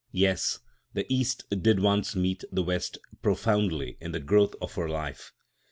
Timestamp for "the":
0.95-1.05, 2.51-2.63, 4.13-4.19